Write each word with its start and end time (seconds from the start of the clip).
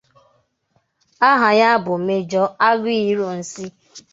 Aha 1.29 1.49
ya 1.59 1.69
bụ 1.83 1.93
Major 2.05 2.47
Aguiyi 2.67 3.09
Ironsi 3.13 3.63
(Ìgbo). 3.67 4.01